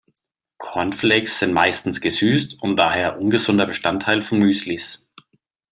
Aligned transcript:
Cornflakes 0.57 1.37
sind 1.37 1.53
meistens 1.53 2.01
gesüßt 2.01 2.59
und 2.59 2.75
daher 2.75 3.19
ungesunder 3.19 3.67
Bestandteil 3.67 4.23
von 4.23 4.39
Müslis. 4.39 5.05